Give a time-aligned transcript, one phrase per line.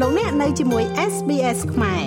[0.00, 2.04] លោកអ្នកនៅជាមួយ SBS ខ្មែរ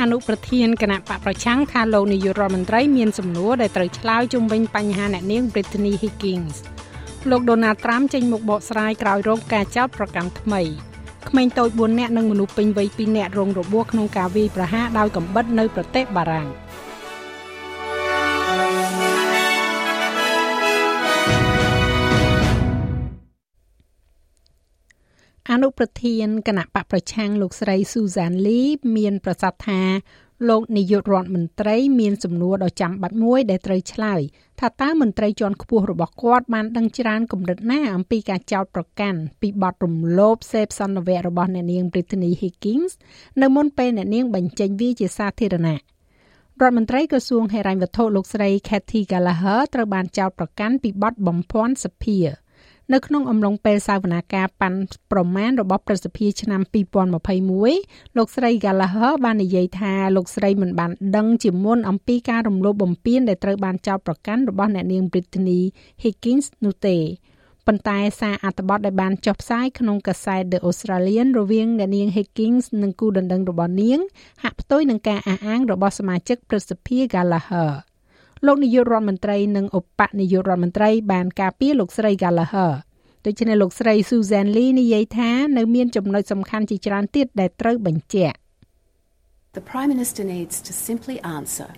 [0.00, 6.56] អនុប្រធានគណៈបកប្រឆាំងថាលោកនាយករដ្ឋមន្ត្រីមានសំណួរដែលត្រូវឆ្លើយជុំវិញបញ្ហាអ្នកនាង Brittany Higgins
[7.30, 10.62] លោក Donald Trump ចេញមុខបកស្រាយក្រោយរងការចោទប្រកាន់ថ្មី
[11.28, 16.48] ក្មេងតូច4នាក់និងមនុស្សពេញវ័យ2នាក់រងរបួសក្នុងការវាយប្រហារដោយកំបិតនៅប្រទេសបារាំង។
[25.50, 29.82] អនុប្រធានគណៈបកប្រឆាំងលោកស្រី Susan Lee មានប្រសាសន៍ថា
[30.48, 34.20] លោកនាយករដ្ឋមន្ត្រីមានសំណួរដ៏ចាំបាច់មួយដែលត្រូវឆ្លើយ
[34.60, 42.92] ថាតើមន្ត្រីជាន់ខ្ពស់របស់គាត់បានដឹងច្រើនកម្រិតណាអំពីការចោទប្រកាន់ពីបទរំលោភសេពសន្តិវៈរបស់អ្នកនាង Brittany Higgins
[43.42, 45.76] នៅមុនពេលអ្នកនាងបញ្ចេញវាជាសាធារណៈ
[46.62, 52.18] រដ្ឋមន្ត្រីក្រសួងហិរញ្ញវត្ថុលោកស្រី Kathy Gallagher ត្រូវបានចោទប្រកាន់ពីបទបំភាន់សភា
[52.94, 54.80] នៅក្នុងអំឡុងពេលសវនាការប៉ាន់
[55.12, 56.60] ប្រមាណរបស់ប្រសិទ្ធិឆ្នាំ
[57.40, 65.60] 2021លោកស្រី Gallagher បាននិយាយថាលោកស្រីមិនបានដឹងជាមុនអំពីការរំលោភបំពានដែលត្រូវបានចោទប្រកាន់របស់អ្នកនាង Brittany
[66.02, 66.98] Higgins នោះទេ
[67.66, 73.98] ប៉ុន្តែសារអត្ថបទដែលបានចុះផ្សាយក្នុងកាសែត The Australian រវាងអ្នកនាង Higgins និងគូដណ្ដឹងរបស់នាង
[74.42, 77.70] ហាក់ផ្ទុយនឹងការអះអាងរបស់សមាជិកព្រឹទ្ធសភា Gallagher
[78.46, 82.72] លោកនាយករដ្ឋមន្ត្រីនិងឧបនាយករដ្ឋមន្ត្រីបានការពារលោកស្រី Gallagher
[83.26, 88.36] ដូច្នេះលោកស្រី Susan Lee និយាយថានៅមានចំណុចសំខាន់ជាច្រើនទៀតដែលត្រូវបញ្ជាក់
[89.58, 91.68] The Prime Minister needs to simply answer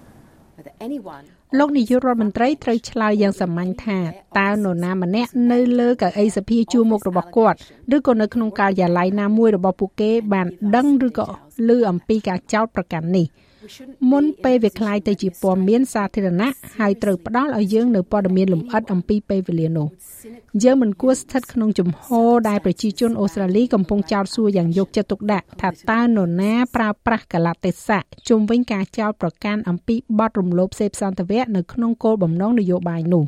[0.57, 1.25] whether anyone
[1.59, 3.99] លោកនាយករដ្ឋមន្ត្រីត្រូវឆ្លើយយ៉ាងសាមញ្ញថា
[4.39, 7.57] តើនរណាម្នាក់នៅលើកៅអីសភាជួរមុខរបស់គាត់
[7.97, 11.27] ឬក៏នៅក្នុងការិយាល័យណាមួយរបស់ពួកគេបានដឹងឬក៏
[11.69, 13.27] ឮអំពីការចោទប្រកាន់នេះ
[14.12, 19.88] មុនពេលវាคล้ายទៅជាព័ត៌មានសាធារណៈហើយត្រូវផ្ដល់ឲ្យយើងនៅព័ត៌មានលម្អិតអំពីពេលវេលានោះ
[20.64, 33.26] យើងមិនគួរស្ថិតក្នុងជំហរដែលប្រជាជនអូស្ត្រាលីកំពុងចោទសួរយ៉ាងយកចិត្តទុកដាក់ថាតើនរណាប្រើប្រាស់កលៈទេសៈជុំវិញការចោទប្រកាន់អំពីបទរំលោភសេពសន្តិវៈនៅក្នុងគោលបំណងនយោបាយនោះ។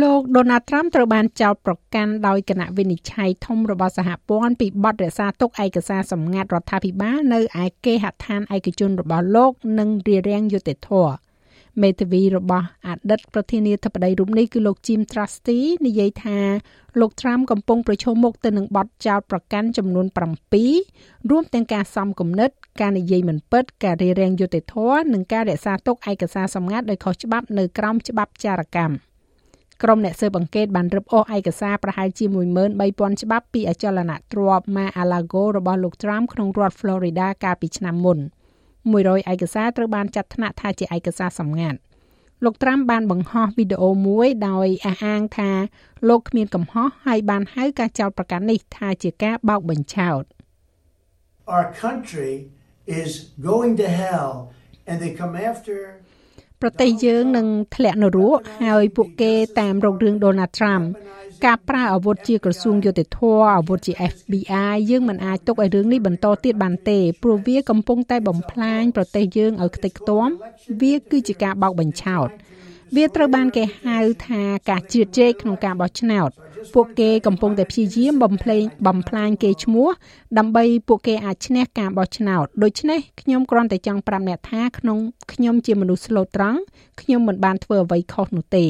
[0.00, 11.14] លោក Donald Trump ត្រូវបានចោទប្រកាន់ដោយគណៈវិនិច្ឆ័យធំរបស់សហព័ន្ធពីបទរក្សាទុកឯកសារសម្ងាត់រដ្ឋាភិបាលនៅឯគេហដ្ឋានឯកជនរបស់លោកនិងរារាំងយុត្តិធម៌
[11.82, 16.38] មេធាវីរបស់អតីតប្រធានាធិបតីរូបនេះគឺលោក Jim Trusty និយាយថា
[17.00, 20.06] លោក Trump កំពុងប្រឈមមុខទៅនឹងបទចោទប្រកាន់ចំនួន
[20.68, 22.50] 7រួមទាំងការសំគំនិត
[22.80, 28.94] ការនិយាយមិនពិតការរារាំងយុត្តិធម៌និងការរក្សាទុកឯកសារសម្ងាត់ដោយខុសច្បាប់នៅក្រោមច្បាប់ចារកម្ម។
[29.82, 38.18] ក្រុមអ្នកស៊ើបអង្កេតបានរឹបអូសឯកសារប្រហែលជា13000ច្បាប់ពីអចលនទ្រព្យ Mar-a-Lago របស់លោក Trump ក្នុងរដ្ឋ Florida កាលពីឆ្នាំមុន
[38.78, 41.78] 100ឯកសារត្រូវបានចាត់ថ្នាក់ថាជាឯកសារសម្ងាត់
[42.44, 45.50] លោកត្រាំបានបង្ហោះវីដេអូមួយដោយអះអាងថា
[46.08, 50.22] លោកគ្មានកំហុសហើយបានហៅការចោទប្រកាន់នេះថាជាការបោកបញ្ឆោត
[51.54, 52.32] Our country
[53.00, 53.10] is
[53.50, 54.32] going to hell
[54.88, 55.76] and they come after
[56.62, 60.84] ប្រទេសយើងនឹងធ្លាក់នរកហើយពួកគេតាមរករឿង Donald Trump
[61.44, 63.18] ការប្រើអាវុធជាក្រសួងយុតិធធ
[63.56, 70.26] អាវុធជា FBI យើងមិនអាចទុកឲ្យរឿងនេះបន្តទៀតបានទេព្រោះវាកំពុងតែបំផ្លាញប្រទេសយើងឲ្យខ្ទេចខ្ទាំ
[70.82, 72.28] វាគឺជាការបោកបញ្ឆោត
[72.96, 76.30] វាត្រូវបានគេហៅថាការជ្រៀតជ្រែកក្នុងការបោះឆ្នោត
[76.74, 79.88] ពួកគេកំពុងតែព្យាយាមបំភ្លេងបំផ្លាញគេឈ្មោះ
[80.38, 84.98] ដើម្បីពួកគេអាចឈ្នះការបោះឆ្នោតដូច្នេះខ្ញុំគ្រាន់តែចង់ប្រាប់អ្នកថាក្នុង
[85.32, 86.58] ខ្ញុំជាមនុស្សស្លូតត្រង់
[87.00, 88.66] ខ្ញុំមិនបានធ្វើអ្វីខុសនោះទេ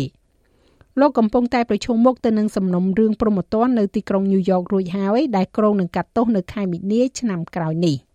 [1.01, 7.97] លោកកំពុងតែប្រឈមមុខទៅនឹងសំណុំរឿងប្រមទ័ននៅទីក្រុងញូវយ៉ករួចហើយដែលក្រុងនឹងកាត់ទោសនៅខែមីនាឆ្នាំក្រោយនេះ។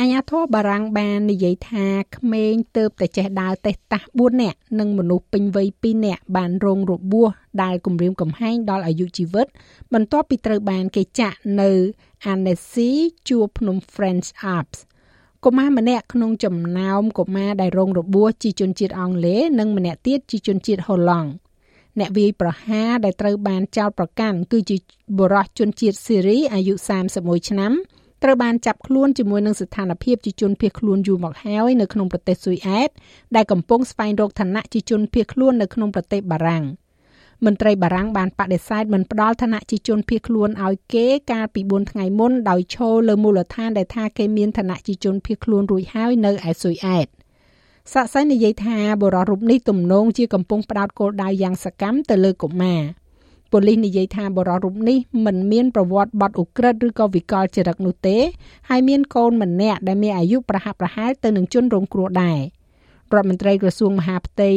[0.00, 7.28] អាញាធរបារាំងបាននិយាយថាក្មេងទៅតែចេះដើរតេះតាស់4នាក់និងមនុស្សពេញវ័យ2នាក់បានរងរបួស
[7.62, 9.46] ដែលគំរាមកំហែងដល់អាយុជីវិត
[9.92, 11.70] បន្ទាប់ពីត្រូវបានគេចាក់នៅ
[12.32, 12.90] Annecy
[13.28, 14.78] ជួរភ្នំ French Alps
[15.44, 21.30] កុមារម្នាក់ក្នុងចំណោមកុមារដែលរងរបួសជាជនជាតិអង់គ្លេសនិងម្នាក់ទៀតជាជនជាតិហូឡង់
[21.98, 24.76] អ្នកវាយប្រហារដែលត្រូវបានចោទប្រកាន់គឺជា
[25.18, 26.74] បុរសជនជាតិសេរីអាយុ
[27.12, 27.72] 31ឆ្នាំ
[28.24, 32.90] ត្រូវបានចាប់ខ្លួនជាមួយនឹងស្ថានភាពជាជនភៀសខ្លួនយូរមកហើយនៅក្នុងប្រទេសស៊ុយអែត
[33.36, 36.64] ដែលកំពុងស្វែងរកឋានៈជាជនភៀសខ្លួននៅក្នុងប្រទេសបារាំង
[37.44, 47.06] មន្ត្រីបារាំងបានបដិសេធមិនផ្ដល់ឋានៈជាជនភៀសខ្លួនឲ្យគេកាលពី4ថ្ងៃមុនដោយឈរលើមូលដ្ឋានដែលថាគេមានឋានៈជាជនភៀសខ្លួនរួចហើយនៅឯស៊ុយអែត
[47.92, 52.82] សាក់សៃនិយាយថាបរិរូបនេះទំនងជាកំពុងផ្ដោតគោលដៅយ៉ាងសកម្មទៅលើកុមារ
[53.54, 58.16] ប៉ូលីសនិយាយថាបរិរូបនេះមិនមានប្រវត្តិបទឧក្រិដ្ឋឬក៏វិកលចរិតនោះទេ
[58.68, 62.38] ហើយមានកូនម្នាក់ដែលមានអាយុប្រហាក់ប្រហែលទៅនឹងជនរងគ្រោះដែរ
[63.12, 64.50] រដ្ឋមន្ត្រីក្រសួងមហាផ្ទៃ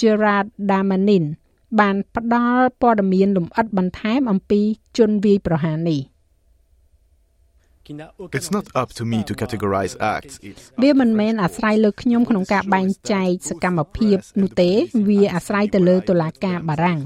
[0.00, 1.24] Gerard Damanin
[1.80, 4.60] បានផ្ដល់ព័ត៌មានលម្អិតបន្ថែមអំពី
[4.98, 6.00] ជនវាយប្រហារនេះ
[8.38, 10.34] It's not up to me to categorize acts.
[10.48, 14.70] It's វាមិនមែនអាស្រ័យលើខ្ញុំក្នុងការបែងចែកសកម្មភាពនោះទេ
[15.08, 17.00] វាអាស្រ័យទៅលើតុលាការបារាំង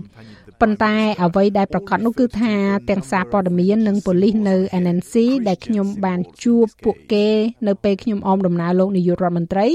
[0.61, 2.55] ប៉ុន្តែអ្វីដែលប្រកាសនោះគឺថា
[2.91, 5.15] ទាំងសារព័ត៌មាននិងប៉ូលីសនៅ NNC
[5.49, 7.29] ដែលខ្ញុំបានជួបពួកគេ
[7.67, 9.67] នៅពេលខ្ញុំអមដំណើរលោកនាយករដ្ឋមន្ត្រី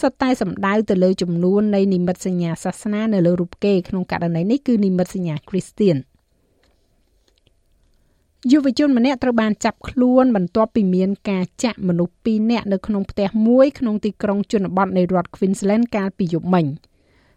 [0.00, 5.96] សុទ្ធតែសំដៅទៅលើចំនួននៃនិមិត្តសញ្ញាសាសនានៅលើរូបគេក្នុងករណីនេះគឺនិមិត្តសញ្ញាគ្រីស្ទៀន
[8.52, 16.66] យុវជនម្នាក់ត្រូវបានចាប់ខ្លួនបន្ទាប់ពីមានការចាក់មនុស្ស2នាក់នៅក្នុងផ្ទះមួយក្នុងទីក្រុងជនបទនៃរដ្ឋ Queensland កាលពីយប់មិញ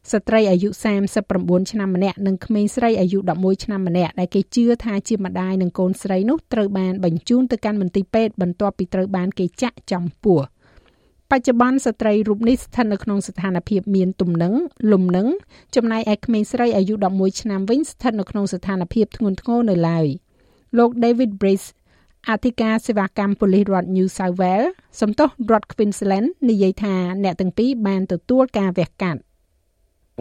[0.10, 0.70] ស្ត្រីអាយុ
[1.20, 10.40] 39ឆ្នាំម្នាក់និងក្មេងស្រីអាយុ11ឆ្នាំម្នាក់ដែលគេជឿថាជាម្ដាយនិងកូនស្រីនោះត្រូវបានបញ្ជូនទៅកាន់មន្ទីរពេទ្យបន្ទាប់ពីត្រូវបានគេចាក់ចំពោះ
[11.32, 14.54] បច្ចុប្បន្នស្ត្រីរូបនេះស្ថិតនៅក្នុងស្ថានភាពមានទំនឹង
[14.92, 15.28] លំនឹង
[15.76, 20.08] ចំណែកឯក្មេងស្រីអាយុ11ឆ្នាំវិញស្ថិតនៅក្នុងស្ថានភាពធ្ងន់ធ្ងរនៅឡើយ។
[20.78, 21.68] លោក David Brace
[22.30, 24.70] អធិការសេវាកម្មប៉ូលីសរដ្ឋ New South Wales
[25.00, 29.22] សំទោសរដ្ឋ Queensland និយាយថាអ្នកទាំងពីរបានទទួលការវះកាត់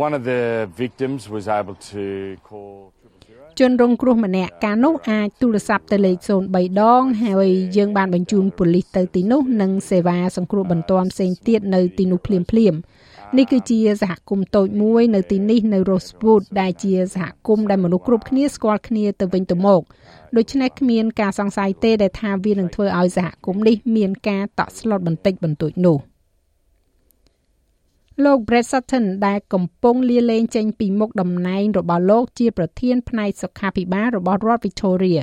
[0.06, 0.42] One of the
[0.82, 2.04] victims was able to
[2.48, 2.78] call
[3.60, 6.16] ជនរងគ្រោះម្នាក់កាលនោះអាចទូរស័ព្ទទៅលេខ
[6.50, 12.74] 03ដងហើយយើងបានបញ្ជូនប៉ូលីសទៅទីនោះនិងសេវាសង្គ្រោះបន្ទាន់ផ្សេងទៀតនៅទីនោះភ្លាមភ្លាម
[13.36, 19.82] នេះគឺជាសហគមន៍តូចមួយនៅទីនេះនៅ Rosewood ដែលជាសហគមន៍ដែលមនុស្សគ្រប់គ្នាស្គាល់គ្នាទៅវិញទៅមក
[20.36, 26.09] ដូច្នេះគ្មានការសង្ស័យទេដែលថាវានឹងធ្វើឲ្យសហគមន៍នេះមានការតក់ស្លុតបន្តិចបន្តួចនោះ
[28.24, 35.20] លោក Brett Sutton ដែលកំពុងលាលែងចេញពីមុខតំណែងរបស់លោកជាប្រធានផ្នែកសុខាភិបាលរបស់រដ្ឋ Victoria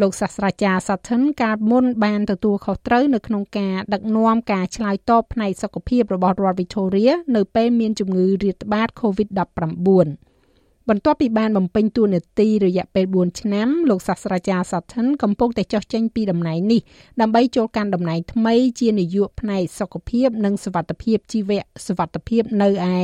[0.00, 10.33] លោកសាស្ត្រាចារ្យ Sutton កាលមុនបានទទួលខុសត្រូវនៅក្នុងការដឹកនាំការឆ្លើយតបផ្នែកសុខភាពរបស់រដ្ឋ Victoria នៅពេលមានជំងឺរាតត្បាត COVID-19
[10.90, 16.80] បន្ទាប់ពីបានបំពេញតួនាទីរយៈពេល4ឆ្នាំលោកសាស្ត្រាចារ្យ Sutton កំពុងតែចុះចេញពីតំណែងនេះ
[17.20, 22.96] ដើម្បីចូលកាន់តំណែងថ្មីជានាយកផ្នែកសុខភាព និងសុវត្ថិភាពជីវៈសុវត្ថិភាពនៅឯ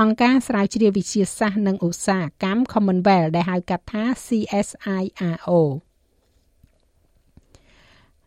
[0.00, 5.50] អង្គការស្រាវជ្រាវវិទ្យាសាស្ត្រនិងឧស្សាហកម្ម Commonwealth ដែលហៅកាត់ថា CSIRO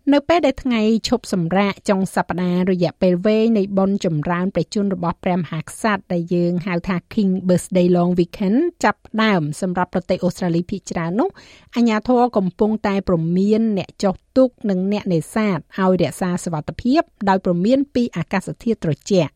[0.09, 11.29] នៅពេលដែលថ្ងៃឈប់សម្រាកចុងសប្តាហ៍រយៈពេលវែងនៃបុណ្យចម្រើនព្រះជន្មរបស់ព្រះមហាក្សត្រដែលយើងហៅថា King Birthday Long Weekend ចាប់ផ្ដើមសម្រាប់ប្រទេសអូស្ត្រាលីភាគច្រើននោះ
[11.75, 19.31] អាជ្ញាធរកំពុងតែព្រមានអ្នកចុះទូកនិងអ្នកនេសាទឲ្យរក្សាសុវត្ថិភាពដោយព្រមានពីអាកាសធាតុត្រជាក់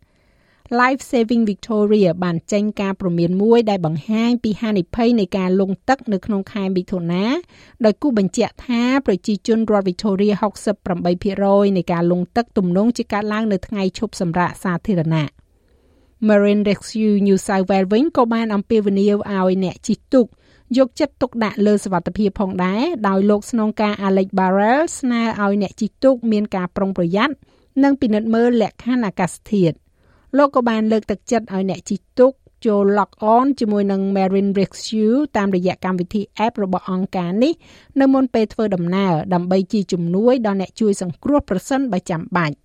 [0.71, 7.25] Life Saving Victoria បានចេញការព្រមានមួយដែលបង្ហាញពីហានិភ័យនៃការលង់ទឹកនៅក្នុងខែមិថុនា
[7.85, 10.33] ដោយគូបញ្ជាក់ថាប្រជាជនរដ្ឋ Victoria
[11.05, 15.27] 68%នៃការលង់ទឹកទំនងជាកើតឡើងនៅថ្ងៃឈប់សម្រាកសាធារណៈ
[16.27, 20.25] Marine Rescue New South Wales វិញក៏បានអំពាវនាវឲ្យអ្នកជិះទូក
[20.77, 27.33] យកចិត្តទុកដាក់លើសុវត្ថិភាពផងដែរដោយលោកស្នងការ Alex Barrel ស្នើឲ្យអ្នកជិះទូកមានការប្រុងប្រយ័ត្ន
[27.83, 29.75] និងពិនិត្យមើលលក្ខខណ្ឌអាកាសធាតុ
[30.37, 32.33] លោកក៏បានលើកទឹកចិត្តឲ្យអ្នកជិះទូក
[32.65, 37.53] ចូល lock on ជាមួយនឹង Marine Rescue តាមរយៈកម្មវិធី app របស់អង្គការនេះ
[38.01, 42.55] នៅមុនពេលធ្វើដំណើរដើម្បីជាជំនួយដល់អ្នកជួយសង្គ្រោះប្រសិនបើចាំបាច់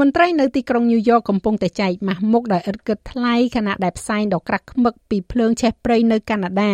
[0.00, 6.72] មន្ត្រីនៅទីក្រុងញូវយ៉កកំពុងតែចែកម៉ាស់មុខដោយឥតគិតថ្លៃខណៈដែលផ្សែងដ៏ក្រាស់ឃ្មឹកពីភ្លើងឆេះព្រៃនៅកាណាដា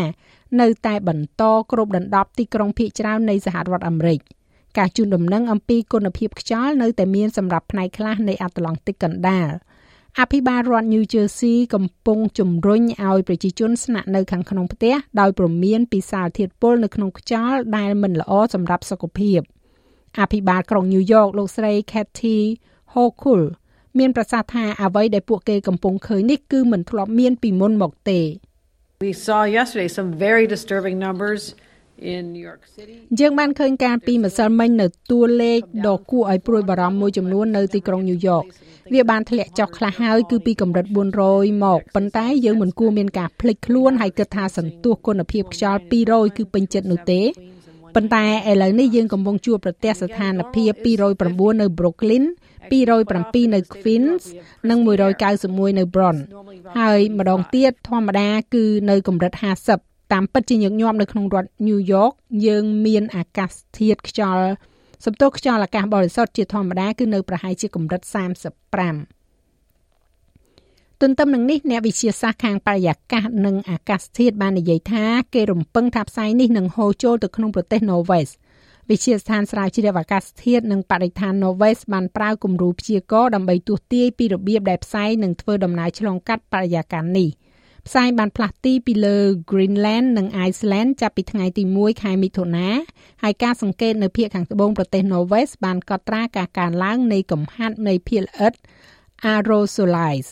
[0.61, 1.43] នៅតែបន្ត
[1.73, 4.21] គ្របដណ្ដប់ទីក្រុងភាគច្រើននៃសហរដ្ឋអាមេរិក។
[4.79, 9.51] ការជូនដំណឹងអំពីគុណភាពខ្យល់នៅតែមានសម្រាប់ផ្នែកខ្លះនៃអាត្លង់តិកកណ្ដាល
[10.21, 19.41] អភិបាលរដ្ឋ New Jersey កំពុងជំរុញឲ្យប្រជាជនស្នាក់នៅខាងក្នុងផ្ទះដោយព្រមានពីសារធាតុពុលនៅក្នុងខ្យល់ដែលមិនល្អសម្រាប់សុខភាព
[20.21, 22.39] អភិបាលក្រុង New York លោកស្រី Kathy
[22.95, 23.43] Hochul
[23.99, 28.21] មានប្រសាសន៍ថាអ្វីដែលពួកគេកំពុងឃើញនេះគឺមិនធ្លាប់មានពីមុនមកទេ
[29.07, 31.43] We saw yesterday some very disturbing numbers
[32.15, 38.45] in New York City យើងបានឃើញការពីម្សិលមិញនៅតួលេខដ៏គួរឲ្យព្រួយបារម្ភមួយចំនួននៅទីក្រុងញូវយ៉ក
[38.95, 40.87] វាបានធ្លាក់ចុះខ្លះហើយគឺពីកម្រិត
[41.25, 47.23] 400មកប៉ុន្តែយើងមិនគួរមានការភ្លេចខ្លួនហើយគិតថាសន្ទុះគុណភាពខ្យល់200គឺពេញចិត្តនោះទេ
[47.95, 50.73] ប៉ុន្តែឥឡូវនេះយើងកំពុងជួបប្រទះស្ថានភាព
[51.17, 52.25] 209នៅ Brooklyn
[52.71, 54.25] 207នៅ Queens
[54.71, 54.79] និង
[55.25, 56.17] 191នៅ Bronx
[56.79, 62.13] ហើយម្ដងទៀតធម្មតាគឺនៅកម្រិត50 តាមពិតជាញឹកញាប់នៅក្នុងរដ្ឋ New York
[62.47, 64.47] យើងមានអាកាសធាតុខ្យល់
[65.05, 68.13] សំទោសខ្យល់អាកាសបរិសុទ្ធជាធម្មតាគឺនៅប្រហែលជាកម្រិត35
[71.01, 78.25] ទន្ទឹមនឹងនេះអ្នកវិទ្យាសាស្ត្រខាងបរិយាកាសនិងអាកាសធាតុបាននិយាយថាគេរំពឹងថាផ្សាយនេះនឹងហូរចូលទៅក្នុងប្រទេស Norway
[78.91, 87.29] វិទ្យាស្ថានស្រាវជ្រាវអាកាសធាតុនិងបរិស្ថាន Norwest បានប្រើគំរូព្យាករណ៍ដើម្បីទស្សន៍ទាយពីរបៀបដែលផ្សែងនឹងធ្វើដំណើរឆ្លងកាត់បរិយាកាសនេះ
[87.87, 89.19] ផ្សែងបានផ្លាស់ទីពីលើ
[89.51, 92.69] Greenland និង Iceland ចាប់ពីថ្ងៃទី1ខែមិថុនា
[93.23, 98.53] ហើយការសង្កេតនៅភាគខាងត្បូងប្រទេស Norwest បានកត់ត្រាការកើនឡើងនៃកំហាត់នៃភាគល្អិត
[99.33, 100.27] aerosols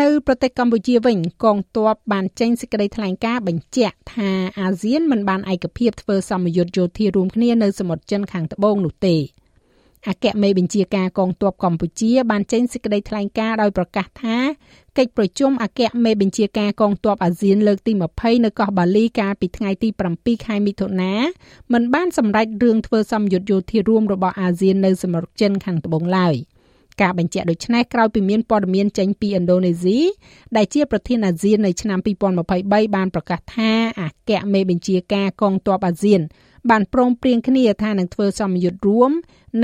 [0.00, 4.30] នៅប្រទេសកម្ពុជាវិញកងទ័ពបានចេញសេចក្តីថ្លែងការណ៍បញ្ជាក់ថា
[4.60, 9.16] អាស៊ានមិនបានឯកភាពធ្វើសម្ពយុទ្ធយោធារួមគ្នានៅសមុទ្រចិនខាងត្បូងនោះទេ
[10.08, 14.36] អគ្គមេបញ្ជាការកងទ័ពកម្ពុជាបានចេញសេចក្តីថ្លែងការណ៍ដោយប្រកាសថា
[14.98, 21.14] កិច្ចប្រជុំអគ្គមេបញ្ជាការកងទ័ពអាស៊ានលើកទី20នៅកោះបាលីកាលពីថ្ងៃទី7ខែមិថុនា
[21.72, 26.34] មិនបានសម្រេចរឿងធ្វើសម្ពយុទ្ធយោធារួមរបស់អាស៊ាននៅសមុទ្រចិនខាងត្បូងឡើយ។
[27.00, 29.98] ការបញ្ជាក់ដូចនេះក្រោយពីមានព័ត៌មានចេញពីឥណ្ឌូនេស៊ី
[30.56, 31.98] ដែលជាប្រធានអាស៊ាននៅឆ្នាំ
[32.42, 36.20] 2023បានប្រកាសថាអគ្គមេបញ្ជាការកងទ័ពអាស៊ាន
[36.70, 39.10] បានព្រមព្រៀងគ្នាថានឹងធ្វើសម្ពយុទ្ធរួម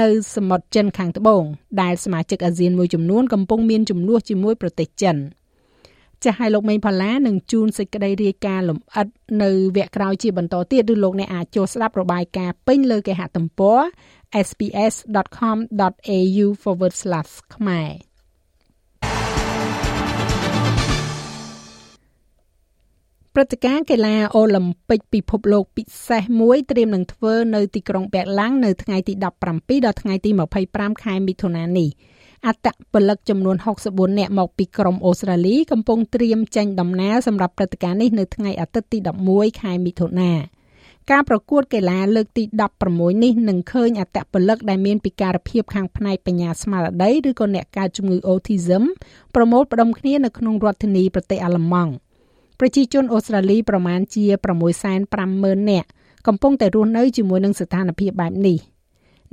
[0.01, 1.43] នៅសមុទ្រចិនខាងត្បូង
[1.83, 5.17] ដែលសមាជិកអាស៊ានមួយចំនួនកំពុងមានចំនួនជាមួយប្រទេសចិន
[6.25, 9.07] ចាស់ឲ្យលោកមេងផល្លានឹងជូនសេចក្តីរាយការណ៍លម្អិត
[9.43, 13.81] នៅវគ្គក្រោយជាបន្តទៀតឬលោកអ្នកអាចចូលស្ដាប់របាយការណ៍ពេញលើគេហទំព័រ
[14.49, 16.47] sps.com.au/
[17.55, 17.91] ខ្មែរ
[23.35, 30.31] ព្រឹត្តិការណ៍កីឡាអូឡ িম্প ពិកពិភពលោកពិសេសមួយត្រៀមនឹងធ្វើនៅទីក្រុងប៊ែរឡាំងនៅថ្ងៃទី17ដល់ថ្ងៃទី
[30.67, 31.89] 25ខែមិថុនានេះ
[32.47, 33.56] អត្តពលិកចំនួន
[33.88, 40.32] 64នាក់មកពីក្រុមអូស្ត្រាលីកំពុងត្រៀមចេញដំណើរសម្រាប់ព្រឹត្តិការណ៍នេះនៅថ្ងៃអាទិត្យទី11ខែមិថុនា
[41.11, 42.44] ការប្រកួតកីឡាលើកទី
[42.85, 48.82] 16នេះនឹងឃើញអត្តពលិកដែលមានពិការភាពខាងផ្នែកបញ្ញាស្មារតីឬក៏អ្នកកើតជំងឺ Autism
[49.35, 51.92] ប្រមូលផ្ដុំគ្នានៅក្នុងរដ្ឋធានីប្រទេសអាល្លឺម៉ង់
[52.61, 54.25] ប្រជាជនអូស្ត្រាលីប្រមាណជា
[54.99, 55.88] 650,000នាក់
[56.26, 58.59] កំពុងតែរស់នៅជាមួយនឹងស្ថានភាពបែបនេះ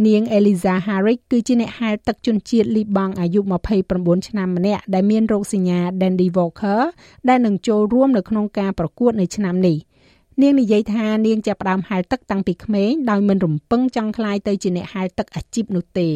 [0.06, 3.42] នាង Eliza Harrick គឺជាអ្នកហែលទឹកជនជាតិលីបង់អាយុ
[3.84, 6.82] 29ឆ្នាំម្នាក់ដែលមានរោគសញ្ញា Dandy Walker
[7.30, 9.78] ដែលនឹងចូលរួមនៅក្នុងការប្រកួតនៅឆ្នាំនេះ។
[10.42, 16.10] នាងនិយាយថានាងចាប់ផ្ដើមហែលទឹកតាំងពីក្មេងដោយមិនរំពឹងចង់ក្លាយទៅជាអ្នកហែលទឹកអាជីពនោះទេ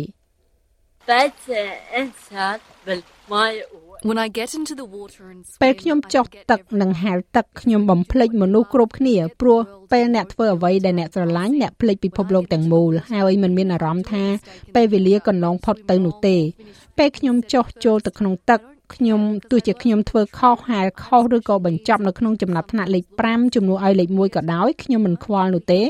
[5.63, 9.59] ពេលខ្ញុំចុះទឹកនិងហែលទឹកខ្ញុំបំភ្លេចមនុស្សគ្រប់គ្នាព្រោះ
[9.91, 14.23] ពេលអ្នកធ្វើអ្វីដែលអ្នកស្រឡាញ់អ្នកភ្លេចពិភពលោកទាំងមូលហើយមិនមានអារម្មណ៍ថា
[14.75, 16.37] ពេលវេលាកន្លងផុតទៅនោះទេ
[16.97, 18.59] ពេលខ្ញុំចុះចូលទៅក្នុងទឹក
[18.95, 25.81] ខ្ញុំទោះជាខ្ញុំធ្វើខុសហែលខុសឬក៏បញ្ចប់នៅក្នុងចំណាត់ថ្នាក់លេខ5ជំនួសឲ្យលេខ1ក៏ដោយខ្ញុំមិនខ្វល់នោះទេ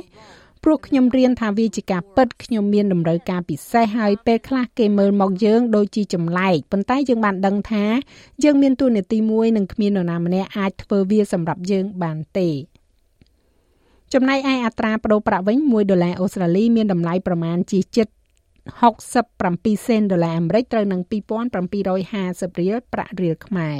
[0.63, 7.86] ព្រោះខ្ញុំរៀនថាវាជាការពិតខ្ញុំមានតម្រូវការពិសេសហើយពេលខ្លះគេមើលមកយើងដូចជាចម្លែកប៉ុន្តែយើងបានដឹងថា
[8.44, 12.50] យើងមានតួនាទីមួយនិងគ្មាននរណាម្នាក់អាចធ្វើវាសម្រាប់យើងបានទេ
[14.13, 18.08] ចំណែកឯអត្រាប្តូរប្រាក់វិញ1ដុល្លារអូស្ត្រាលីមានតម្លៃប្រមាណជាជិត
[18.98, 23.77] 67សេនដុល្លារអាមេរិកត្រូវនឹង2750រៀលប្រាក់រៀលខ្មែរ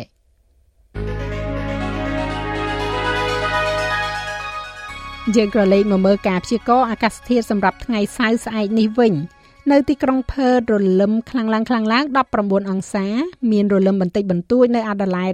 [5.38, 9.14] យើងក៏លេខមកមើលការព្យាករណ៍អាកាសធាតុសម្រាប់ថ្ងៃសៅរ៍ស្អែកនេះវិញ។
[9.72, 12.06] នៅទីក្រុងផឺតរលឹមខ្លាំងឡើងខ្លាំងឡើង
[12.38, 13.08] 19អង្សា
[13.52, 15.32] មានរលឹមបន្តិចបន្តួចនៅអាដាលេដ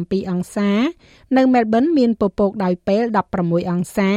[0.00, 0.70] 17អង្សា
[1.36, 3.02] នៅមែលប៊នមានពពកដោយពេល
[3.36, 4.10] 16អង្សា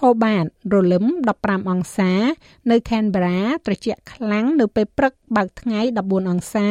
[0.00, 1.04] ហូបាតរលឹម
[1.38, 2.12] 15អង្សា
[2.70, 6.68] នៅខេនបារ៉ាត្រជាក់ខ្លាំងនៅពេលព្រឹកបើកថ្ងៃ14អង្សា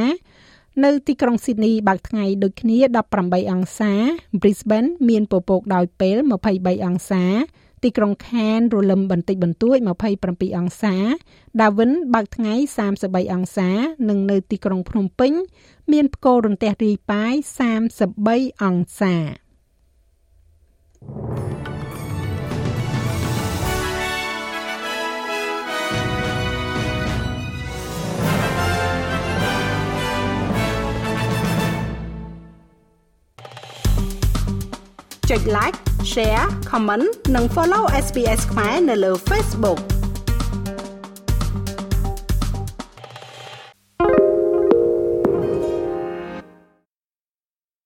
[0.83, 2.77] នៅទីក្រុងស៊ីដនីបើកថ្ងៃដូចគ្នា
[3.15, 3.93] 18អង្សា
[4.41, 6.17] Brisbane មានពពកដោយពេល
[6.51, 7.25] 23អង្សា
[7.83, 9.77] ទីក្រុងខានរលឹមបន្តិចបន្តួច
[10.17, 10.95] 27អង្សា
[11.61, 12.53] ដាវិនបើកថ្ងៃ
[12.93, 13.69] 33អង្សា
[14.09, 15.33] និងនៅទីក្រុងភ្នំពេញ
[15.91, 17.33] មានផ្គររន្ទះរាយប៉ាយ
[17.99, 19.15] 33អង្សា
[35.29, 39.79] ចុច like share comment និង follow SPS ខ្មែរនៅលើ Facebook